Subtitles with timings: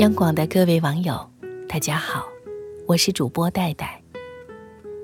[0.00, 1.14] 央广的各位网友，
[1.68, 2.24] 大家好，
[2.86, 4.00] 我是主播戴戴。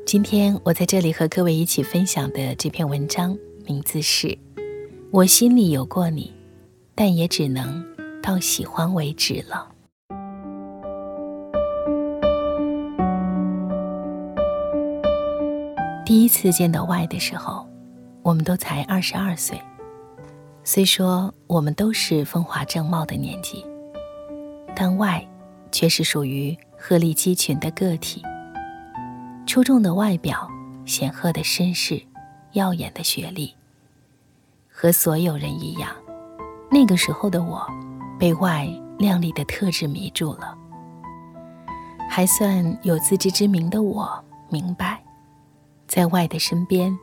[0.07, 3.37] 今天我在这里和各位一起分享的这篇文章，
[3.67, 4.27] 名字是
[5.11, 6.32] 《我心里有过你，
[6.95, 7.84] 但也只能
[8.23, 9.69] 到喜欢为止了》。
[16.06, 17.69] 第一次见到 Y 的时候，
[18.23, 19.60] 我们都才二十二岁。
[20.65, 23.62] 虽说我们都是风华正茂的年纪。
[24.79, 25.27] 但外，
[25.73, 28.23] 却是属于鹤立鸡群的个体。
[29.47, 30.47] 出众的外表，
[30.85, 32.02] 显赫的身世，
[32.52, 33.55] 耀眼的学历。
[34.69, 35.91] 和所有人一样，
[36.71, 37.66] 那个时候的我，
[38.19, 38.69] 被外
[38.99, 40.55] 靓丽的特质迷住了。
[42.11, 45.02] 还算有自知之明的我，明白，
[45.88, 46.95] 在外的身边，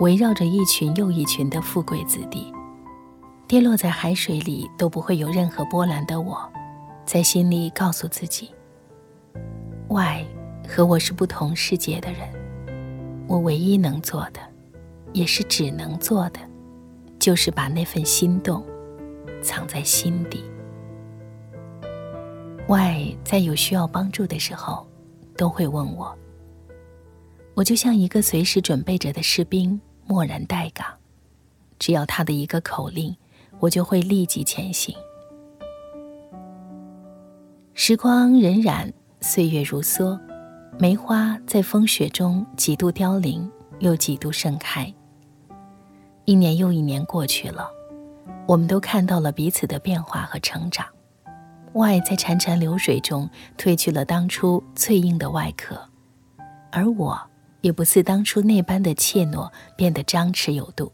[0.00, 2.50] 围绕着一群又一群的富贵子弟，
[3.46, 6.50] 跌落在海水里都不会有任何波澜的我。
[7.08, 8.50] 在心里告诉自己
[9.88, 10.26] ，Y
[10.68, 12.28] 和我是不同世界的人。
[13.26, 14.38] 我唯一能做的，
[15.14, 16.40] 也是只能做的，
[17.18, 18.62] 就是把那份心动
[19.42, 20.44] 藏在心底。
[22.66, 24.86] Y 在有需要帮助的时候，
[25.34, 26.14] 都会问我。
[27.54, 30.86] 我就像一个随时准备着的士兵，默然待岗。
[31.78, 33.16] 只要他的一个口令，
[33.60, 34.94] 我就会立即前行。
[37.80, 40.18] 时光荏苒，岁月如梭，
[40.80, 43.48] 梅花在风雪中几度凋零，
[43.78, 44.92] 又几度盛开。
[46.24, 47.70] 一年又一年过去了，
[48.48, 50.84] 我们都看到了彼此的变化和成长。
[51.74, 55.80] 外在潺潺流水中褪去了当初脆硬的外壳，
[56.72, 57.16] 而我
[57.60, 60.90] 也不似当初那般的怯懦，变得张弛有度。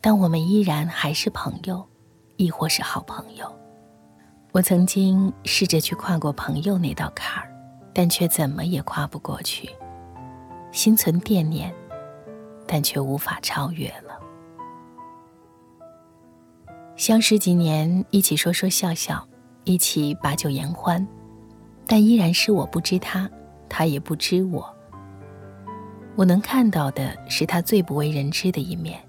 [0.00, 1.86] 但我们依然还是朋友，
[2.36, 3.46] 亦或是好朋友。
[4.54, 7.50] 我曾经试着去跨过朋友那道坎儿，
[7.92, 9.68] 但却怎么也跨不过去。
[10.70, 11.74] 心存惦念，
[12.64, 14.16] 但却无法超越了。
[16.94, 19.26] 相识几年，一起说说笑笑，
[19.64, 21.04] 一起把酒言欢，
[21.84, 23.28] 但依然是我不知他，
[23.68, 24.72] 他也不知我。
[26.14, 29.00] 我能看到的是他最不为人知的一面，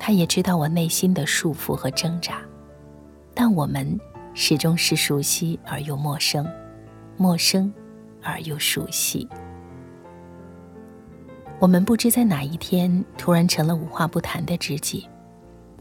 [0.00, 2.42] 他也知道我内心的束缚和挣扎，
[3.36, 3.96] 但我们。
[4.34, 6.44] 始终是熟悉而又陌生，
[7.16, 7.72] 陌生
[8.20, 9.28] 而又熟悉。
[11.60, 15.08] 我们不知在哪一天突然成了无话不谈的知己，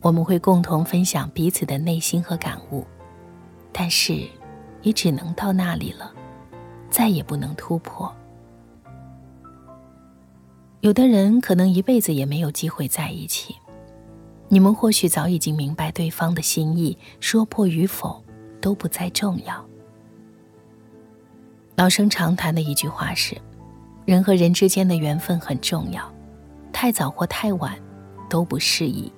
[0.02, 2.86] 我们会共同分享彼此的内心和感悟，
[3.72, 4.24] 但是
[4.84, 6.14] 也只能到那里了，
[6.92, 8.14] 再也不能突破。
[10.82, 13.56] 有的人可能一辈子也没有机会在一起，
[14.48, 18.23] 你们或许早已经明白对方的心意，说破与否。
[18.64, 19.64] 都不再重要。
[21.76, 23.36] 老生常谈的一句话是：
[24.06, 26.10] 人和人之间的缘分很重要，
[26.72, 27.78] 太早或太晚
[28.30, 29.12] 都不适宜。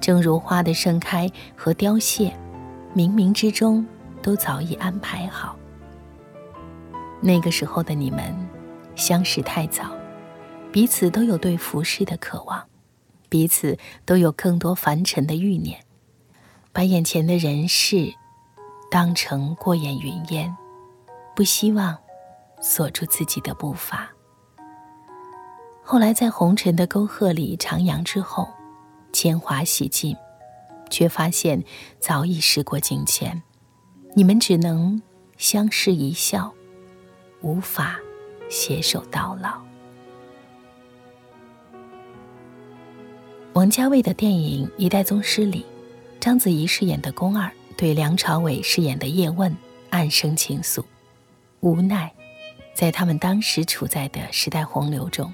[0.00, 2.34] 正如花的盛开和凋谢，
[2.96, 3.86] 冥冥之中
[4.22, 5.54] 都早已安排好。
[7.20, 8.34] 那个时候的你们，
[8.96, 9.94] 相识太早，
[10.72, 12.64] 彼此都有对服饰的渴望，
[13.28, 15.78] 彼此都有更多凡尘的欲念，
[16.72, 18.14] 把眼前的人事。
[18.92, 20.54] 当成过眼云烟，
[21.34, 21.96] 不希望
[22.60, 24.06] 锁住自己的步伐。
[25.82, 28.46] 后来在红尘的沟壑里徜徉之后，
[29.10, 30.14] 铅华洗尽，
[30.90, 31.64] 却发现
[32.00, 33.42] 早已时过境迁。
[34.14, 35.00] 你们只能
[35.38, 36.52] 相视一笑，
[37.40, 37.98] 无法
[38.50, 39.58] 携手到老。
[43.54, 45.64] 王家卫的电影《一代宗师》里，
[46.20, 47.50] 章子怡饰演的宫二。
[47.76, 49.54] 对梁朝伟饰演的叶问
[49.90, 50.84] 暗生情愫，
[51.60, 52.12] 无奈，
[52.74, 55.32] 在他们当时处在的时代洪流中，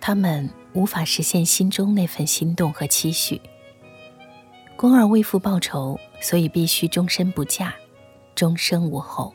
[0.00, 3.40] 他们无法实现心中那份心动和期许。
[4.76, 7.74] 宫二为父报仇，所以必须终身不嫁，
[8.34, 9.34] 终生无后。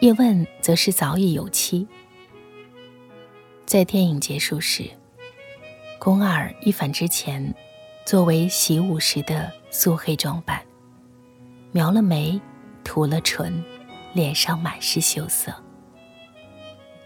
[0.00, 1.86] 叶问则是早已有妻。
[3.64, 4.90] 在电影结束时，
[5.98, 7.54] 宫二一反之前
[8.04, 10.62] 作为习武时的素黑装扮。
[11.74, 12.40] 描了眉，
[12.84, 13.60] 涂了唇，
[14.12, 15.52] 脸上满是羞涩。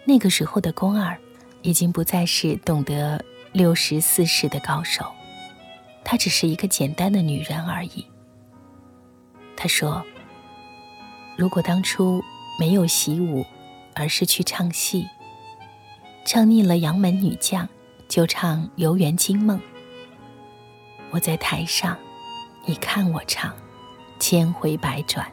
[0.05, 1.19] 那个时候的宫二，
[1.63, 5.11] 已经不再是懂得六十四式的高手，
[6.05, 8.07] 她只是一个简单的女人而已。
[9.57, 10.05] 她说
[11.35, 12.23] ：“如果当初
[12.61, 13.47] 没有习武，
[13.95, 15.09] 而是去唱戏，
[16.27, 17.67] 唱腻了杨门女将，
[18.07, 19.59] 就唱《游园惊梦》。
[21.11, 21.97] 我在台上，
[22.67, 23.51] 你看我唱。”
[24.19, 25.31] 千回百转，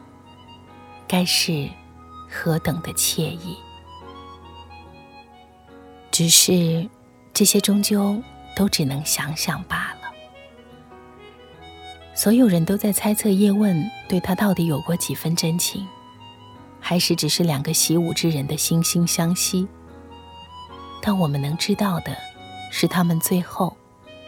[1.06, 1.68] 该是
[2.30, 3.56] 何等的惬意。
[6.10, 6.88] 只是
[7.34, 8.22] 这些终究
[8.56, 10.10] 都只能想想罢了。
[12.14, 15.86] 所有人都在猜测叶问对他到底有过几分真情，
[16.80, 19.68] 还是只是两个习武之人的惺惺相惜。
[21.02, 22.16] 但我们能知道的
[22.72, 23.76] 是，他们最后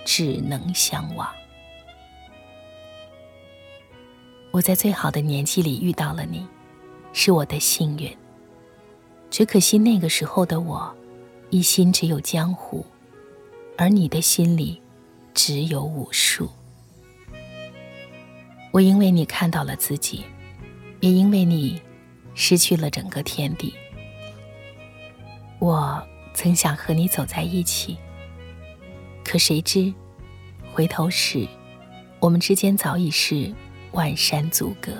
[0.04, 1.26] 只能相忘。
[4.50, 6.46] 我在最好的年纪里遇到了你，
[7.12, 8.10] 是我的幸运。
[9.30, 10.92] 只可惜那个时候的我，
[11.50, 12.84] 一心只有江湖，
[13.76, 14.80] 而你的心里
[15.34, 16.48] 只有武术。
[18.72, 20.24] 我因为你看到了自己，
[21.00, 21.80] 也因为你
[22.34, 23.74] 失去了整个天地。
[25.58, 26.02] 我
[26.32, 27.98] 曾想和你走在一起，
[29.24, 29.92] 可谁知，
[30.72, 31.46] 回头时，
[32.18, 33.54] 我们之间早已是。
[33.92, 34.92] 万山阻隔。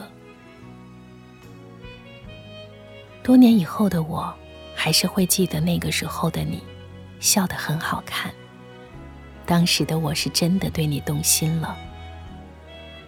[3.23, 4.35] 多年以后的我，
[4.75, 6.63] 还是会记得那个时候的你，
[7.21, 8.33] 笑得很好看。
[9.45, 11.77] 当时的我是真的对你动心了。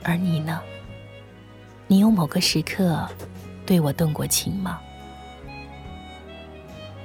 [0.03, 0.61] 而你呢？
[1.87, 3.09] 你有某个时刻
[3.67, 4.81] 对我动过情吗？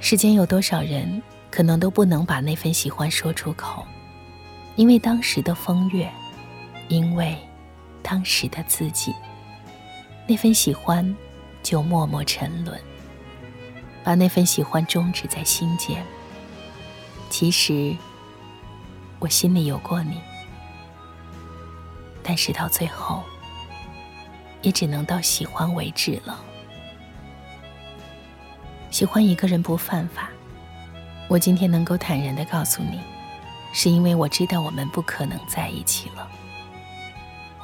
[0.00, 3.84] 世间有多少人，可能都不能把那份喜欢说出口，
[4.76, 6.10] 因为当时的风月，
[6.88, 7.36] 因为。
[8.08, 9.12] 当时的自己，
[10.28, 11.16] 那份喜欢
[11.60, 12.80] 就默默沉沦，
[14.04, 16.06] 把那份喜欢终止在心间。
[17.28, 17.96] 其实
[19.18, 20.20] 我心里有过你，
[22.22, 23.24] 但是到最后
[24.62, 26.40] 也只能到喜欢为止了。
[28.92, 30.30] 喜欢一个人不犯法，
[31.26, 33.00] 我今天能够坦然的告诉你，
[33.72, 36.30] 是因为我知道我们不可能在一起了。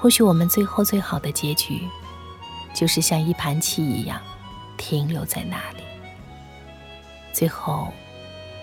[0.03, 1.89] 或许我们最后最好的结局，
[2.75, 4.21] 就是像一盘棋一样，
[4.77, 5.85] 停留在那里。
[7.33, 7.93] 最后，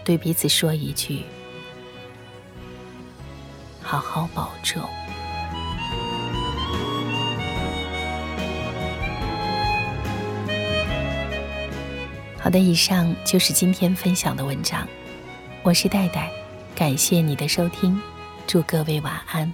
[0.03, 1.23] 对彼此说一句
[3.81, 4.81] ：“好好保重。”
[12.37, 14.85] 好的，以上就是今天分享的文章。
[15.63, 16.29] 我是戴戴，
[16.75, 17.97] 感谢你的收听，
[18.45, 19.53] 祝各位晚安。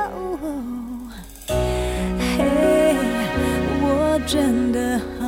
[4.31, 5.27] 真的好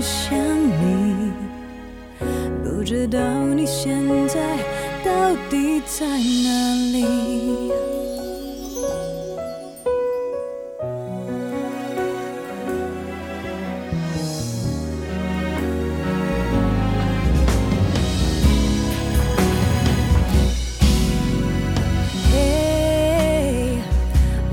[0.00, 1.30] 想你，
[2.64, 3.20] 不知道
[3.54, 4.56] 你现在
[5.04, 7.70] 到底在哪里。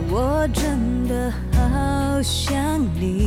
[0.09, 3.26] 我真的好想你